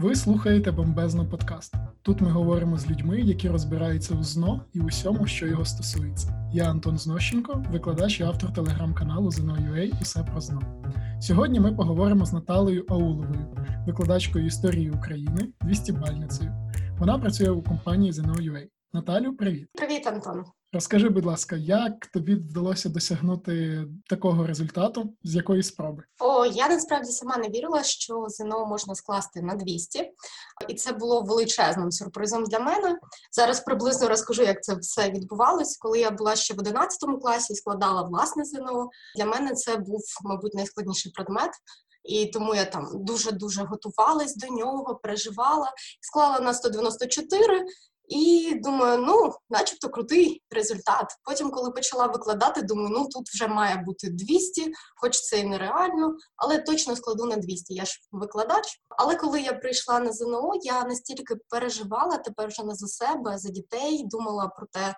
Ви 0.00 0.14
слухаєте 0.14 0.72
бомбезно 0.72 1.26
подкаст. 1.26 1.74
Тут 2.02 2.20
ми 2.20 2.30
говоримо 2.30 2.78
з 2.78 2.90
людьми, 2.90 3.20
які 3.20 3.48
розбираються 3.48 4.14
у 4.14 4.22
ЗНО 4.22 4.64
і 4.72 4.80
усьому, 4.80 5.26
що 5.26 5.46
його 5.46 5.64
стосується. 5.64 6.50
Я 6.52 6.70
Антон 6.70 6.98
Знощенко, 6.98 7.64
викладач 7.72 8.20
і 8.20 8.22
автор 8.22 8.52
телеграм-каналу 8.52 9.28
ZNO.UA 9.28 10.02
Усе 10.02 10.22
про 10.22 10.40
ЗНО. 10.40 10.60
Сьогодні 11.20 11.60
ми 11.60 11.72
поговоримо 11.72 12.26
з 12.26 12.32
Наталею 12.32 12.84
Ауловою, 12.88 13.56
викладачкою 13.86 14.46
історії 14.46 14.90
України, 14.90 15.52
200-бальницею. 15.60 16.72
Вона 16.98 17.18
працює 17.18 17.50
у 17.50 17.62
компанії 17.62 18.12
ZNO.UA. 18.12 18.66
Наталю, 18.92 19.36
привіт. 19.36 19.68
Привіт, 19.74 20.06
Антон. 20.06 20.44
Розкажи, 20.72 21.08
будь 21.08 21.24
ласка, 21.24 21.56
як 21.56 22.06
тобі 22.06 22.34
вдалося 22.34 22.88
досягнути 22.88 23.84
такого 24.08 24.46
результату, 24.46 25.14
з 25.24 25.34
якої 25.34 25.62
спроби? 25.62 26.02
О, 26.18 26.46
я 26.46 26.68
насправді 26.68 27.10
сама 27.10 27.36
не 27.36 27.48
вірила, 27.48 27.82
що 27.82 28.26
ЗНО 28.28 28.66
можна 28.66 28.94
скласти 28.94 29.42
на 29.42 29.54
200, 29.54 30.12
і 30.68 30.74
це 30.74 30.92
було 30.92 31.22
величезним 31.22 31.92
сюрпризом 31.92 32.44
для 32.44 32.58
мене. 32.58 32.98
Зараз 33.32 33.60
приблизно 33.60 34.08
розкажу, 34.08 34.42
як 34.42 34.62
це 34.62 34.74
все 34.74 35.10
відбувалось. 35.10 35.76
Коли 35.76 36.00
я 36.00 36.10
була 36.10 36.36
ще 36.36 36.54
в 36.54 36.58
11 36.58 37.20
класі 37.22 37.52
і 37.52 37.56
складала 37.56 38.02
власне 38.02 38.44
ЗНО. 38.44 38.90
Для 39.16 39.26
мене 39.26 39.54
це 39.54 39.76
був, 39.76 40.02
мабуть, 40.22 40.54
найскладніший 40.54 41.12
предмет. 41.12 41.50
І 42.04 42.26
тому 42.26 42.54
я 42.54 42.64
там 42.64 42.88
дуже 42.94 43.32
дуже 43.32 43.62
готувалась 43.62 44.36
до 44.36 44.46
нього, 44.46 44.94
переживала, 45.02 45.72
склала 46.00 46.40
на 46.40 46.54
194, 46.54 47.64
і 48.10 48.54
думаю, 48.54 48.98
ну, 48.98 49.34
начебто 49.50 49.88
крутий 49.88 50.42
результат. 50.50 51.16
Потім, 51.24 51.50
коли 51.50 51.70
почала 51.70 52.06
викладати, 52.06 52.62
думаю, 52.62 52.88
ну 52.88 53.08
тут 53.08 53.28
вже 53.28 53.48
має 53.48 53.76
бути 53.76 54.10
200, 54.10 54.72
хоч 54.96 55.20
це 55.20 55.38
і 55.38 55.44
нереально, 55.44 56.16
але 56.36 56.58
точно 56.58 56.96
складу 56.96 57.24
на 57.24 57.36
200. 57.36 57.74
Я 57.74 57.84
ж 57.84 58.00
викладач. 58.12 58.80
Але 58.88 59.16
коли 59.16 59.40
я 59.40 59.52
прийшла 59.52 60.00
на 60.00 60.12
ЗНО, 60.12 60.52
я 60.62 60.84
настільки 60.84 61.34
переживала 61.48 62.16
тепер 62.16 62.48
вже 62.48 62.64
не 62.64 62.74
за 62.74 62.86
себе, 62.86 63.38
за 63.38 63.48
дітей, 63.48 64.04
думала 64.06 64.48
про 64.48 64.66
те, 64.66 64.94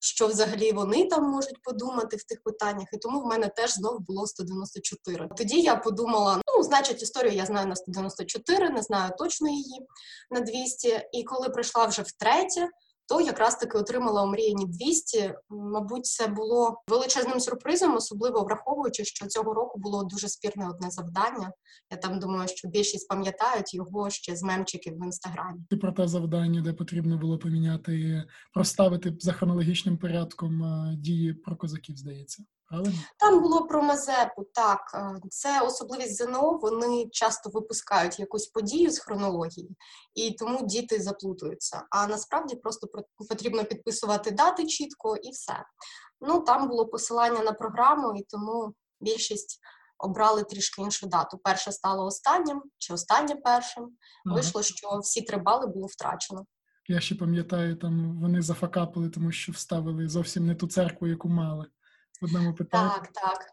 що 0.00 0.26
взагалі 0.26 0.72
вони 0.72 1.08
там 1.08 1.24
можуть 1.24 1.62
подумати 1.62 2.16
в 2.16 2.22
тих 2.22 2.42
питаннях, 2.42 2.88
і 2.92 2.98
тому 2.98 3.20
в 3.20 3.26
мене 3.26 3.48
теж 3.48 3.74
знов 3.74 4.00
було 4.00 4.26
194. 4.26 5.28
Тоді 5.36 5.60
я 5.60 5.76
подумала: 5.76 6.40
ну, 6.46 6.62
значить, 6.62 7.02
історію 7.02 7.34
я 7.34 7.46
знаю 7.46 7.66
на 7.66 7.76
194, 7.76 8.70
не 8.70 8.82
знаю 8.82 9.12
точно 9.18 9.48
її 9.48 9.86
на 10.30 10.40
200. 10.40 11.00
І 11.12 11.24
коли 11.24 11.48
прийшла 11.48 11.86
вже 11.86 12.02
втретє, 12.02 12.68
то 13.10 13.20
якраз 13.20 13.56
таки 13.56 13.78
отримала 13.78 14.22
омріяні 14.22 14.66
200. 14.66 15.34
Мабуть, 15.48 16.06
це 16.06 16.26
було 16.26 16.82
величезним 16.88 17.40
сюрпризом, 17.40 17.96
особливо 17.96 18.44
враховуючи, 18.44 19.04
що 19.04 19.26
цього 19.26 19.54
року 19.54 19.78
було 19.80 20.04
дуже 20.04 20.28
спірне 20.28 20.68
одне 20.68 20.90
завдання. 20.90 21.52
Я 21.90 21.96
там 21.96 22.18
думаю, 22.18 22.48
що 22.48 22.68
більшість 22.68 23.08
пам'ятають 23.08 23.74
його 23.74 24.10
ще 24.10 24.36
з 24.36 24.42
мемчиків 24.42 24.98
в 24.98 25.04
інстаграмі. 25.04 25.60
І 25.70 25.76
про 25.76 25.92
те 25.92 26.08
завдання, 26.08 26.60
де 26.60 26.72
потрібно 26.72 27.18
було 27.18 27.38
поміняти, 27.38 28.24
проставити 28.54 29.16
за 29.20 29.32
хронологічним 29.32 29.98
порядком 29.98 30.62
е, 30.62 30.96
дії 30.96 31.32
про 31.32 31.56
козаків, 31.56 31.96
здається. 31.96 32.44
Правильно? 32.70 32.98
Там 33.18 33.42
було 33.42 33.66
про 33.66 33.82
Мазепу, 33.82 34.46
так. 34.54 34.80
Е, 34.94 35.20
це 35.30 35.60
особливість 35.60 36.16
ЗНО, 36.16 36.58
вони 36.62 37.08
часто 37.12 37.50
випускають 37.50 38.20
якусь 38.20 38.46
подію 38.46 38.90
з 38.90 38.98
хронології, 38.98 39.76
і 40.14 40.30
тому 40.30 40.66
діти 40.66 41.00
заплутуються. 41.00 41.82
А 41.90 42.06
насправді 42.06 42.56
просто 42.56 42.88
потрібно 43.28 43.64
підписувати 43.64 44.30
дати 44.30 44.66
чітко 44.66 45.16
і 45.16 45.30
все. 45.30 45.64
Ну, 46.20 46.40
Там 46.40 46.68
було 46.68 46.86
посилання 46.86 47.42
на 47.42 47.52
програму, 47.52 48.16
і 48.16 48.22
тому 48.28 48.74
більшість 49.00 49.60
обрали 49.98 50.44
трішки 50.44 50.82
іншу 50.82 51.06
дату. 51.06 51.38
Перше 51.44 51.72
стало 51.72 52.06
останнім, 52.06 52.62
чи 52.78 52.94
останнє 52.94 53.34
першим. 53.34 53.84
Ага. 54.26 54.34
Вийшло, 54.34 54.62
що 54.62 54.98
всі 54.98 55.22
три 55.22 55.38
бали 55.38 55.66
було 55.66 55.86
втрачено. 55.86 56.44
Я 56.88 57.00
ще 57.00 57.14
пам'ятаю, 57.14 57.76
там 57.76 58.20
вони 58.20 58.42
зафакапили, 58.42 59.08
тому 59.08 59.32
що 59.32 59.52
вставили 59.52 60.08
зовсім 60.08 60.46
не 60.46 60.54
ту 60.54 60.66
церкву, 60.66 61.06
яку 61.06 61.28
мали 61.28 61.66
одному 62.22 62.54
питанні. 62.54 62.90
Так, 62.90 63.08
так. 63.12 63.46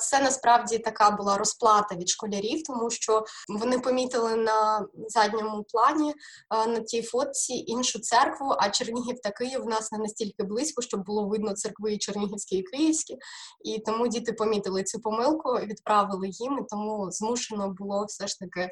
Це 0.00 0.20
насправді 0.20 0.78
така 0.78 1.10
була 1.10 1.38
розплата 1.38 1.94
від 1.96 2.08
школярів, 2.08 2.62
тому 2.62 2.90
що 2.90 3.24
вони 3.48 3.78
помітили 3.78 4.36
на 4.36 4.86
задньому 5.08 5.64
плані 5.64 6.14
на 6.66 6.80
тій 6.80 7.02
фотці 7.02 7.52
іншу 7.52 7.98
церкву. 8.00 8.54
А 8.58 8.70
Чернігів 8.70 9.20
та 9.20 9.30
Київ 9.30 9.62
в 9.62 9.66
нас 9.66 9.92
не 9.92 9.98
настільки 9.98 10.42
близько, 10.42 10.82
щоб 10.82 11.04
було 11.04 11.26
видно 11.26 11.52
церкви 11.52 11.98
Чернігівські 11.98 12.56
і 12.56 12.62
Київські, 12.62 13.18
і 13.64 13.78
тому 13.78 14.08
діти 14.08 14.32
помітили 14.32 14.82
цю 14.82 15.00
помилку, 15.00 15.52
відправили 15.52 16.28
їм. 16.28 16.58
і 16.58 16.62
Тому 16.70 17.10
змушено 17.10 17.68
було 17.68 18.04
все 18.04 18.26
ж 18.26 18.38
таки 18.38 18.70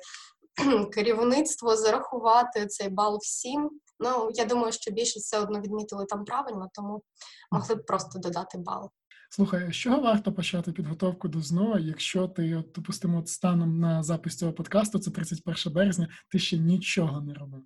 керівництво 0.92 1.76
зарахувати 1.76 2.66
цей 2.66 2.88
бал 2.88 3.18
всім. 3.22 3.70
Ну 4.00 4.30
я 4.34 4.44
думаю, 4.44 4.72
що 4.72 4.90
більшість 4.90 5.26
все 5.26 5.38
одно 5.38 5.60
відмітили 5.60 6.04
там 6.04 6.24
правильно, 6.24 6.68
тому 6.74 7.02
могли 7.50 7.74
б 7.74 7.86
просто 7.86 8.18
додати 8.18 8.58
бал. 8.58 8.90
Слухай, 9.30 9.72
з 9.72 9.76
чого 9.76 10.00
варто 10.00 10.32
почати 10.32 10.72
підготовку 10.72 11.28
до 11.28 11.42
ЗНО, 11.42 11.78
якщо 11.78 12.28
ти, 12.28 12.56
от, 12.56 12.72
допустимо, 12.74 13.18
от 13.18 13.28
станом 13.28 13.78
на 13.78 14.02
запис 14.02 14.36
цього 14.36 14.52
подкасту, 14.52 14.98
це 14.98 15.10
31 15.10 15.72
березня, 15.72 16.08
ти 16.30 16.38
ще 16.38 16.58
нічого 16.58 17.20
не 17.20 17.34
робив? 17.34 17.62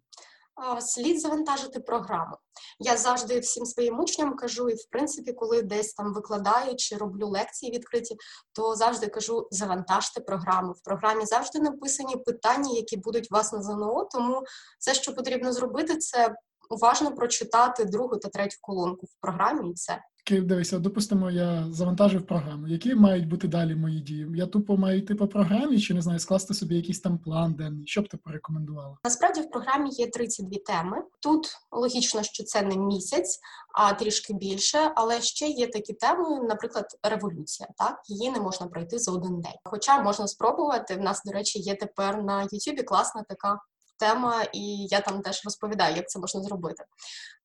Слід 0.81 1.21
завантажити 1.21 1.81
програму. 1.81 2.37
Я 2.79 2.97
завжди 2.97 3.39
всім 3.39 3.67
своїм 3.67 4.01
учням 4.01 4.37
кажу, 4.37 4.69
і 4.69 4.75
в 4.75 4.85
принципі, 4.91 5.33
коли 5.33 5.63
десь 5.63 5.95
там 5.95 6.15
викладаю 6.15 6.77
чи 6.77 6.97
роблю 6.97 7.29
лекції 7.29 7.73
відкриті, 7.73 8.17
то 8.53 8.77
завжди 8.77 9.07
кажу: 9.07 9.49
завантажте 9.51 10.21
програму. 10.21 10.73
В 10.73 10.81
програмі 10.81 11.27
завжди 11.27 11.61
написані 11.61 12.17
питання, 12.17 12.71
які 12.75 12.97
будуть 12.97 13.31
вас 13.31 13.53
на 13.53 13.63
ЗНО. 13.63 14.09
Тому 14.13 14.43
все, 14.79 14.95
що 14.95 15.15
потрібно 15.15 15.53
зробити, 15.53 15.97
це 15.97 16.35
уважно 16.73 17.15
прочитати 17.15 17.85
другу 17.85 18.17
та 18.17 18.29
третю 18.29 18.57
колонку 18.61 19.07
в 19.07 19.21
програмі, 19.21 19.71
і 19.71 19.73
все. 19.73 20.03
Дивися, 20.31 20.79
допустимо, 20.79 21.31
я 21.31 21.67
завантажив 21.71 22.27
програму. 22.27 22.69
Які 22.69 22.95
мають 22.95 23.29
бути 23.29 23.49
далі 23.49 23.75
мої 23.75 24.01
дії? 24.01 24.29
Я 24.35 24.47
тупо 24.47 24.77
маю 24.77 24.99
йти 24.99 25.15
по 25.15 25.29
програмі, 25.29 25.81
чи 25.81 25.95
не 25.95 26.03
знаю, 26.03 26.19
скласти 26.19 26.55
собі 26.55 26.77
якийсь 26.77 27.01
там 27.01 27.19
план 27.19 27.55
денний. 27.55 27.87
Що 27.87 28.03
б 28.03 28.09
ти 28.09 28.17
порекомендувала? 28.17 28.97
Насправді 29.05 29.41
в 29.41 29.51
програмі 29.51 29.91
є 29.91 30.07
32 30.07 30.59
теми. 30.67 30.97
Тут 31.21 31.57
логічно, 31.73 32.23
що 32.23 32.45
це 32.45 32.63
не 32.63 32.77
місяць, 32.77 33.41
а 33.75 33.93
трішки 33.93 34.35
більше. 34.35 34.93
Але 34.95 35.21
ще 35.21 35.47
є 35.47 35.67
такі 35.67 35.93
теми, 35.93 36.41
наприклад, 36.49 36.87
революція. 37.03 37.69
Так 37.79 38.01
її 38.07 38.31
не 38.31 38.41
можна 38.41 38.67
пройти 38.67 38.99
за 38.99 39.13
один 39.13 39.41
день. 39.41 39.59
Хоча 39.65 40.03
можна 40.03 40.29
спробувати. 40.29 40.95
В 40.95 41.01
нас, 41.01 41.23
до 41.25 41.33
речі, 41.33 41.59
є 41.59 41.75
тепер 41.75 42.23
на 42.23 42.43
Ютубі 42.43 42.83
класна 42.83 43.23
така 43.29 43.59
тема, 44.03 44.45
і 44.53 44.87
я 44.91 45.01
там 45.01 45.21
теж 45.21 45.45
розповідаю, 45.45 45.97
як 45.97 46.09
це 46.09 46.19
можна 46.19 46.43
зробити. 46.43 46.85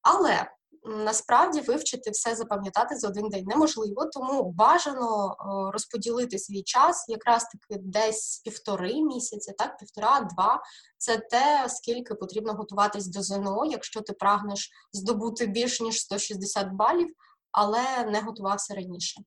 Але 0.02 0.52
насправді 0.84 1.62
вивчити 1.62 2.10
все 2.10 2.36
запам'ятати 2.36 2.96
за 2.96 3.08
один 3.08 3.30
день 3.30 3.46
неможливо, 3.46 4.06
тому 4.06 4.52
бажано 4.52 5.36
розподілити 5.74 6.40
свій 6.40 6.64
час 6.64 7.06
якраз 7.10 7.44
таки 7.44 7.82
десь 7.84 8.42
півтори 8.46 8.94
місяці, 8.94 9.54
так, 9.58 9.78
півтора-два. 9.78 10.62
Це 10.98 11.18
те, 11.18 11.66
скільки 11.70 12.16
потрібно 12.16 12.54
готуватись 12.54 13.08
до 13.08 13.22
ЗНО, 13.22 13.66
якщо 13.66 14.02
ти 14.02 14.14
прагнеш 14.14 14.72
здобути 14.94 15.46
більш 15.46 15.82
ніж 15.82 16.02
160 16.02 16.68
балів, 16.72 17.14
але 17.52 18.06
не 18.06 18.22
готувався 18.22 18.76
раніше. 18.76 19.22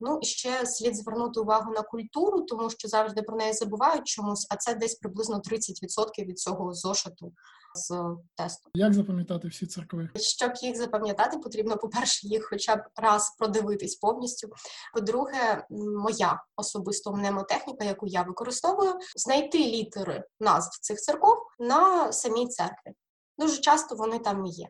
Ну 0.00 0.18
і 0.22 0.26
ще 0.26 0.66
слід 0.66 0.96
звернути 0.96 1.40
увагу 1.40 1.72
на 1.72 1.82
культуру, 1.82 2.42
тому 2.42 2.70
що 2.70 2.88
завжди 2.88 3.22
про 3.22 3.36
неї 3.36 3.52
забувають 3.52 4.06
чомусь, 4.06 4.46
а 4.50 4.56
це 4.56 4.74
десь 4.74 4.94
приблизно 4.94 5.36
30% 5.36 6.24
від 6.24 6.38
цього 6.38 6.74
зошиту 6.74 7.32
з 7.74 8.16
тесту. 8.34 8.70
Як 8.74 8.94
запам'ятати 8.94 9.48
всі 9.48 9.66
церкви? 9.66 10.08
Щоб 10.16 10.52
їх 10.62 10.76
запам'ятати, 10.76 11.38
потрібно, 11.38 11.76
по-перше, 11.76 12.26
їх 12.26 12.48
хоча 12.50 12.76
б 12.76 12.80
раз 12.96 13.34
продивитись 13.38 13.96
повністю. 13.96 14.48
По-друге, 14.94 15.66
моя 16.04 16.42
особисто 16.56 17.12
мнемотехніка, 17.12 17.84
яку 17.84 18.06
я 18.06 18.22
використовую, 18.22 18.94
знайти 19.16 19.58
літери 19.58 20.24
назв 20.40 20.80
цих 20.80 20.98
церков 20.98 21.36
на 21.58 22.12
самій 22.12 22.46
церкві. 22.46 22.92
Дуже 23.38 23.60
часто 23.60 23.94
вони 23.94 24.18
там 24.18 24.46
і 24.46 24.50
є. 24.50 24.68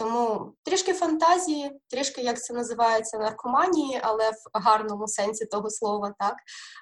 Тому 0.00 0.52
трішки 0.62 0.92
фантазії, 0.92 1.80
трішки 1.88 2.22
як 2.22 2.42
це 2.42 2.54
називається 2.54 3.18
наркоманії, 3.18 4.00
але 4.02 4.30
в 4.30 4.34
гарному 4.52 5.08
сенсі 5.08 5.46
того 5.46 5.70
слова. 5.70 6.14
Так 6.18 6.36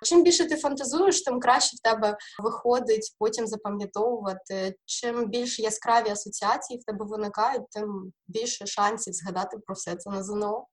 чим 0.04 0.22
більше 0.22 0.48
ти 0.48 0.56
фантазуєш, 0.56 1.22
тим 1.22 1.40
краще 1.40 1.76
в 1.76 1.80
тебе 1.80 2.16
виходить 2.42 3.16
потім 3.18 3.46
запам'ятовувати. 3.46 4.76
Чим 4.84 5.26
більше 5.26 5.62
яскраві 5.62 6.10
асоціації 6.10 6.78
в 6.78 6.84
тебе 6.84 7.04
виникають, 7.04 7.70
тим 7.70 8.12
більше 8.28 8.66
шансів 8.66 9.14
згадати 9.14 9.58
про 9.58 9.74
все 9.74 9.96
це 9.96 10.10
на 10.10 10.22
ЗНО. 10.22 10.66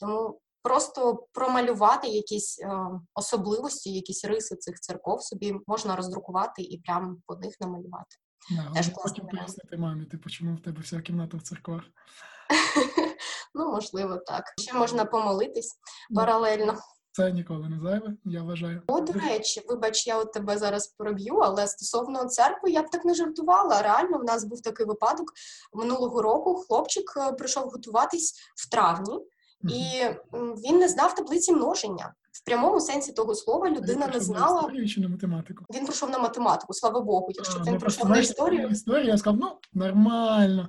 Тому 0.00 0.40
просто 0.62 1.26
промалювати 1.32 2.08
якісь 2.08 2.60
е, 2.62 2.68
особливості, 3.14 3.92
якісь 3.92 4.24
риси 4.24 4.56
цих 4.56 4.80
церков 4.80 5.22
собі 5.22 5.54
можна 5.66 5.96
роздрукувати 5.96 6.62
і 6.62 6.78
прямо 6.78 7.16
по 7.26 7.36
них 7.36 7.54
намалювати. 7.60 8.16
Да, 8.50 8.72
Теж 8.74 8.88
потім 8.88 9.26
пояснити 9.26 9.76
мамі, 9.76 10.04
типу, 10.04 10.30
чому 10.30 10.54
в 10.54 10.60
тебе 10.60 10.80
вся 10.80 11.00
кімната 11.00 11.36
в 11.36 11.42
церквах. 11.42 11.82
Ну, 13.54 13.72
можливо, 13.72 14.16
так. 14.16 14.44
Ще 14.58 14.72
можна 14.72 15.04
помолитись 15.04 15.78
паралельно. 16.14 16.78
Це 17.12 17.32
ніколи 17.32 17.68
не 17.68 17.80
зайве, 17.80 18.14
я 18.24 18.42
вважаю. 18.42 18.82
О, 18.86 19.00
до 19.00 19.12
речі, 19.12 19.62
вибач, 19.68 20.06
я 20.06 20.18
от 20.18 20.32
тебе 20.32 20.58
зараз 20.58 20.86
проб'ю, 20.86 21.34
але 21.34 21.66
стосовно 21.66 22.24
церкви 22.24 22.70
я 22.70 22.82
б 22.82 22.90
так 22.90 23.04
не 23.04 23.14
жартувала. 23.14 23.82
Реально, 23.82 24.18
в 24.18 24.24
нас 24.24 24.44
був 24.44 24.62
такий 24.62 24.86
випадок 24.86 25.32
минулого 25.72 26.22
року. 26.22 26.64
Хлопчик 26.68 27.14
е, 27.16 27.32
прийшов 27.32 27.64
готуватись 27.64 28.34
в 28.56 28.70
травні, 28.70 29.20
і 29.62 30.04
він 30.32 30.78
не 30.78 30.88
знав 30.88 31.14
таблиці 31.14 31.52
множення. 31.52 32.14
В 32.42 32.44
прямому 32.44 32.80
сенсі 32.80 33.12
того 33.12 33.34
слова 33.34 33.70
людина 33.70 34.06
не 34.06 34.20
знала. 34.20 34.60
історію 34.60 34.88
чи 34.88 35.00
на 35.00 35.08
математику? 35.08 35.64
Він 35.74 35.84
прийшов 35.84 36.10
на 36.10 36.18
математику, 36.18 36.74
слава 36.74 37.00
Богу. 37.00 37.26
Якщо 37.30 37.58
б 37.58 37.64
він 37.66 37.72
ну, 37.72 37.80
прийшов 37.80 38.10
на 38.10 38.18
історію. 38.18 38.68
історію, 38.68 39.06
я 39.06 39.18
сказав, 39.18 39.40
ну 39.40 39.48
нормально, 39.74 40.68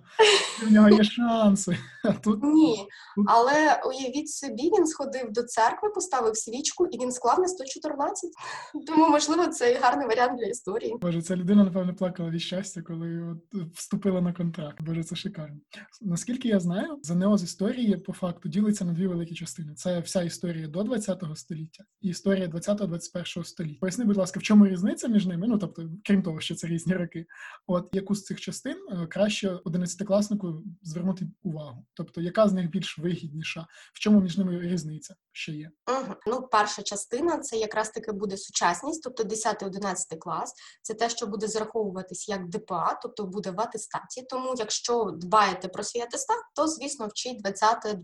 у 0.68 0.69
нього 0.69 0.89
є 0.89 1.04
шанси. 1.04 1.77
А 2.04 2.13
тут 2.13 2.44
ні. 2.44 2.88
Але 3.27 3.81
уявіть 3.86 4.30
собі, 4.30 4.71
він 4.77 4.88
сходив 4.88 5.31
до 5.31 5.44
церкви, 5.44 5.89
поставив 5.89 6.38
свічку 6.38 6.86
і 6.86 7.00
він 7.00 7.12
склав 7.12 7.39
на 7.39 7.48
114. 7.48 8.30
Тому, 8.88 9.10
можливо, 9.10 9.48
це 9.48 9.71
і 9.71 9.75
гарний 9.75 10.07
варіант 10.07 10.39
для 10.39 10.45
історії. 10.45 10.95
Боже, 11.01 11.21
ця 11.21 11.36
людина, 11.36 11.63
напевно, 11.63 11.95
плакала 11.95 12.30
від 12.30 12.42
щастя, 12.42 12.81
коли 12.81 13.21
от 13.31 13.63
вступила 13.74 14.21
на 14.21 14.33
контракт. 14.33 14.81
Боже, 14.81 15.04
це 15.04 15.16
шикарно. 15.16 15.57
Наскільки 16.01 16.48
я 16.48 16.60
знаю, 16.60 17.00
ЗНО 17.04 17.38
з 17.38 17.44
історії 17.44 17.98
по 17.98 18.13
факту 18.13 18.50
ділиться 18.50 18.86
на 18.86 18.94
дві 18.94 19.07
великі 19.07 19.36
частини. 19.36 19.74
Це 19.75 20.00
вся 20.00 20.21
історія 20.21 20.68
до 20.68 20.80
20-го 20.80 21.36
століття 21.36 21.58
і 22.01 22.09
історія 22.09 22.47
20-21 22.47 23.44
століття. 23.44 23.79
Поясни, 23.81 24.06
будь 24.06 24.17
ласка, 24.17 24.39
в 24.39 24.44
чому 24.44 24.67
різниця 24.67 25.07
між 25.07 25.25
ними? 25.25 25.47
Ну 25.47 25.57
тобто, 25.57 25.89
крім 26.06 26.23
того, 26.23 26.39
що 26.39 26.56
це 26.56 26.67
різні 26.67 26.94
роки. 26.94 27.25
От 27.67 27.89
яку 27.91 28.15
з 28.15 28.23
цих 28.23 28.41
частин 28.41 28.77
е, 28.91 29.07
краще 29.07 29.59
одинадцятикласнику 29.63 30.63
звернути 30.81 31.27
увагу? 31.44 31.85
Тобто, 31.94 32.21
яка 32.21 32.47
з 32.47 32.53
них 32.53 32.69
більш 32.69 33.00
вигідніша? 33.00 33.67
В 33.94 34.00
чому 34.00 34.21
між 34.21 34.38
ними 34.38 34.61
різниця? 34.61 35.15
Що 35.31 35.51
є? 35.51 35.71
Угу. 35.88 36.15
Ну, 36.27 36.47
перша 36.51 36.81
частина 36.81 37.38
це 37.38 37.57
якраз 37.57 37.89
таки 37.89 38.11
буде 38.11 38.38
сучасність, 38.38 39.03
тобто 39.03 39.23
10-11 39.23 40.17
клас. 40.19 40.53
Це 40.81 40.94
те, 40.94 41.09
що 41.09 41.27
буде 41.27 41.47
зараховуватись 41.47 42.29
як 42.29 42.50
ДПА, 42.50 43.00
тобто 43.01 43.23
буде 43.23 43.51
в 43.51 43.61
атестаті. 43.61 44.21
Тому, 44.29 44.56
якщо 44.57 45.03
дбаєте 45.03 45.67
про 45.67 45.83
свій 45.83 46.00
атестат, 46.00 46.38
то 46.56 46.67
звісно 46.67 47.07
вчить 47.07 47.45
20-21. 47.45 47.95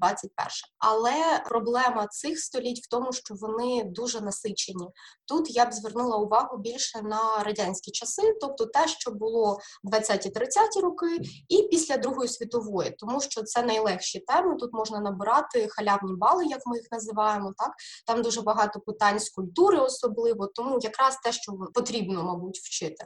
Але 0.77 1.43
проблема 1.45 2.07
цих 2.07 2.39
століть 2.39 2.85
в 2.85 2.89
тому, 2.89 3.13
що 3.13 3.35
вони 3.45 3.83
дуже 3.83 4.21
насичені. 4.21 4.87
Тут 5.25 5.55
я 5.55 5.65
б 5.65 5.73
звернула 5.73 6.17
увагу 6.17 6.57
більше 6.57 7.01
на 7.01 7.43
радянські 7.43 7.91
часи, 7.91 8.37
тобто 8.41 8.65
те, 8.65 8.87
що 8.87 9.11
було 9.11 9.59
20-30 9.83 10.81
роки, 10.81 11.19
і 11.49 11.63
після 11.63 11.97
Другої 11.97 12.29
світової, 12.29 12.91
тому 12.91 13.21
що 13.21 13.43
це 13.43 13.63
найлегші 13.63 14.19
теми. 14.19 14.55
Тут 14.55 14.73
можна 14.73 14.99
набирати 14.99 15.67
халявні 15.69 16.15
бали, 16.15 16.45
як 16.45 16.61
ми 16.65 16.77
їх 16.77 16.87
називаємо. 16.91 17.53
Так 17.57 17.71
там 18.07 18.21
дуже 18.21 18.41
багато 18.41 18.79
питань 18.79 19.19
з 19.19 19.29
культури, 19.29 19.77
особливо, 19.77 20.47
тому 20.47 20.79
якраз 20.81 21.17
те, 21.23 21.31
що 21.31 21.51
потрібно, 21.73 22.23
мабуть, 22.23 22.57
вчити. 22.57 23.05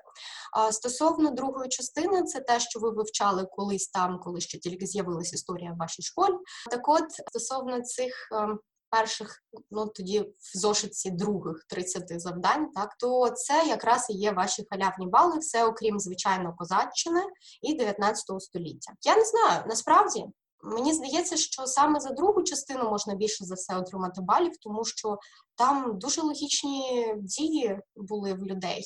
А 0.53 0.71
стосовно 0.71 1.31
другої 1.31 1.69
частини, 1.69 2.23
це 2.23 2.39
те, 2.39 2.59
що 2.59 2.79
ви 2.79 2.89
вивчали 2.89 3.45
колись 3.51 3.87
там, 3.87 4.19
коли 4.23 4.41
ще 4.41 4.59
тільки 4.59 4.85
з'явилася 4.85 5.35
історія 5.35 5.71
в 5.71 5.77
вашій 5.77 6.01
школі. 6.01 6.33
Так, 6.71 6.89
от 6.89 7.11
стосовно 7.11 7.81
цих 7.81 8.29
ем, 8.31 8.59
перших, 8.91 9.43
ну 9.71 9.87
тоді 9.87 10.19
в 10.19 10.57
зошитці 10.57 11.11
других 11.11 11.65
30 11.67 12.21
завдань, 12.21 12.71
так 12.71 12.95
то 12.99 13.29
це 13.29 13.63
якраз 13.67 14.07
і 14.09 14.13
є 14.13 14.31
ваші 14.31 14.65
халявні 14.71 15.07
бали, 15.07 15.39
все 15.39 15.65
окрім 15.65 15.99
звичайно 15.99 16.55
козаччини 16.57 17.21
і 17.61 17.73
19 17.73 18.41
століття. 18.41 18.93
Я 19.01 19.15
не 19.15 19.25
знаю, 19.25 19.63
насправді. 19.67 20.25
Мені 20.63 20.93
здається, 20.93 21.37
що 21.37 21.65
саме 21.65 21.99
за 21.99 22.09
другу 22.09 22.43
частину 22.43 22.89
можна 22.89 23.15
більше 23.15 23.45
за 23.45 23.55
все 23.55 23.77
отримати 23.77 24.21
балів, 24.21 24.57
тому 24.61 24.85
що 24.85 25.17
там 25.55 25.99
дуже 25.99 26.21
логічні 26.21 27.13
дії 27.17 27.79
були 27.95 28.33
в 28.33 28.43
людей. 28.43 28.83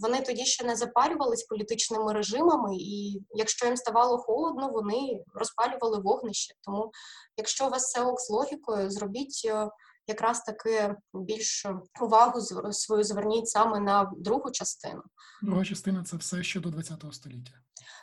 Вони 0.00 0.20
тоді 0.22 0.44
ще 0.44 0.64
не 0.64 0.76
запалювались 0.76 1.42
політичними 1.42 2.12
режимами, 2.12 2.76
і 2.76 3.22
якщо 3.34 3.66
їм 3.66 3.76
ставало 3.76 4.18
холодно, 4.18 4.68
вони 4.68 5.24
розпалювали 5.34 5.98
вогнище. 5.98 6.54
Тому, 6.60 6.92
якщо 7.36 7.66
у 7.66 7.70
вас 7.70 7.82
все 7.82 8.04
ок 8.04 8.20
з 8.20 8.30
логікою, 8.30 8.90
зробіть 8.90 9.42
е, 9.44 9.68
якраз 10.06 10.40
таки 10.40 10.94
більш 11.14 11.66
увагу 12.00 12.40
свою 12.72 13.04
зверніть 13.04 13.48
саме 13.48 13.80
на 13.80 14.12
другу 14.16 14.50
частину. 14.50 15.02
Друга 15.42 15.64
частина 15.64 16.04
це 16.04 16.16
все 16.16 16.42
ще 16.42 16.60
до 16.60 16.70
ХХ 16.70 17.14
століття. 17.14 17.52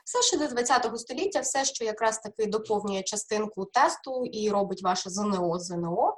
Все 0.05 0.21
ще 0.21 0.37
до 0.37 0.45
ХХ 0.45 0.97
століття, 0.97 1.39
все, 1.39 1.65
що 1.65 1.85
якраз 1.85 2.19
таки 2.19 2.45
доповнює 2.45 3.03
частинку 3.03 3.65
тесту 3.65 4.25
і 4.25 4.49
робить 4.49 4.83
ваше 4.83 5.09
ЗНО 5.09 5.59
ЗНО 5.59 6.17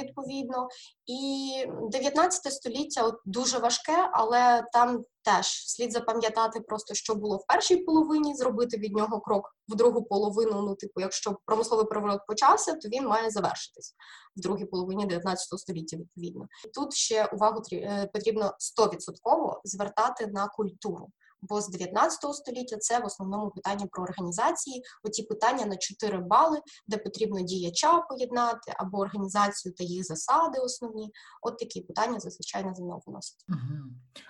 відповідно. 0.00 0.68
І 1.06 1.64
19 1.90 2.52
століття 2.52 3.02
от 3.02 3.14
дуже 3.24 3.58
важке, 3.58 4.10
але 4.12 4.64
там 4.72 5.04
теж 5.22 5.46
слід 5.46 5.92
запам'ятати 5.92 6.60
просто, 6.60 6.94
що 6.94 7.14
було 7.14 7.36
в 7.36 7.46
першій 7.46 7.76
половині, 7.76 8.34
зробити 8.34 8.76
від 8.76 8.96
нього 8.96 9.20
крок 9.20 9.56
в 9.68 9.74
другу 9.74 10.02
половину. 10.02 10.62
Ну, 10.62 10.74
типу, 10.74 11.00
якщо 11.00 11.38
промисловий 11.44 11.86
переворот 11.86 12.20
почався, 12.26 12.74
то 12.74 12.88
він 12.88 13.06
має 13.06 13.30
завершитись 13.30 13.94
в 14.36 14.40
другій 14.40 14.64
половині 14.64 15.06
19 15.06 15.58
століття. 15.58 15.96
Відповідно, 15.96 16.46
тут 16.74 16.94
ще 16.94 17.26
увагу 17.26 17.62
е, 17.72 18.10
потрібно 18.12 18.54
100% 18.78 19.60
звертати 19.64 20.26
на 20.26 20.48
культуру. 20.48 21.08
Бо 21.42 21.60
з 21.60 21.68
19 21.68 22.34
століття 22.34 22.76
це 22.76 23.00
в 23.00 23.04
основному 23.04 23.50
питання 23.50 23.86
про 23.90 24.02
організації, 24.02 24.82
оті 25.04 25.22
питання 25.22 25.66
на 25.66 25.76
4 25.76 26.18
бали, 26.18 26.60
де 26.86 26.96
потрібно 26.96 27.40
діяча 27.40 28.00
поєднати 28.00 28.74
або 28.76 28.98
організацію 28.98 29.74
та 29.74 29.84
їх 29.84 30.04
засади 30.04 30.58
основні. 30.58 31.12
От 31.42 31.58
такі 31.58 31.80
питання 31.80 32.20
зазвичай 32.20 32.64
на 32.64 32.74
ЗНО 32.74 33.00
вносять. 33.06 33.44
Угу. 33.48 33.78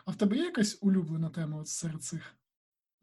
А 0.05 0.11
в 0.11 0.17
тебе 0.17 0.37
є 0.37 0.45
якась 0.45 0.79
улюблена 0.81 1.31
тема 1.31 1.61
от 1.61 1.69
серед 1.69 2.03
цих 2.03 2.35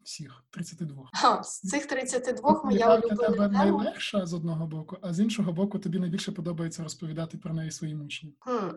всіх 0.03 0.43
32? 0.49 1.09
А, 1.23 1.43
з 1.43 1.59
цих 1.59 1.85
32 1.85 2.63
моя 2.63 2.95
улюблена 2.95 3.15
тебе 3.15 3.37
тема. 3.37 3.47
найлегша 3.47 4.25
з 4.25 4.33
одного 4.33 4.67
боку, 4.67 4.97
а 5.01 5.13
з 5.13 5.19
іншого 5.19 5.53
боку, 5.53 5.79
тобі 5.79 5.99
найбільше 5.99 6.31
подобається 6.31 6.83
розповідати 6.83 7.37
про 7.37 7.53
неї 7.53 7.71
своїм 7.71 8.05
учням? 8.05 8.33
Хм, 8.39 8.69